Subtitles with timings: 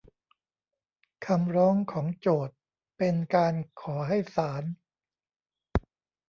[1.25, 2.55] คำร้องของโจทก์
[2.97, 4.63] เป็นการขอให้ศาล